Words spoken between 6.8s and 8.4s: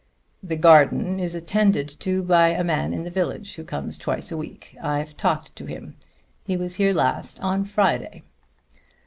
last on Friday."